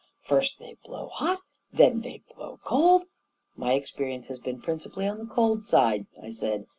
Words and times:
11 0.23 0.23
First 0.37 0.57
they 0.57 0.75
blow 0.83 1.09
hot— 1.09 1.41
then 1.79 2.01
they 2.01 2.23
blow 2.35 2.59
cold."" 2.63 3.03
My 3.55 3.73
experience 3.73 4.25
has 4.29 4.39
been 4.39 4.59
principally 4.59 5.07
on 5.07 5.19
the 5.19 5.27
cold 5.31 5.67
side," 5.67 6.07
I 6.19 6.31
said. 6.31 6.65